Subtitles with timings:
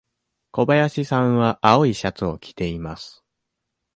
[0.51, 3.23] 小林さんは青いシャツを着ています。